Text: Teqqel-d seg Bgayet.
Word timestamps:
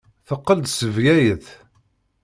Teqqel-d 0.27 0.67
seg 0.71 0.89
Bgayet. 0.95 1.45